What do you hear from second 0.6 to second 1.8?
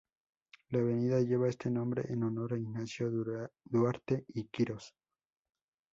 La avenida lleva este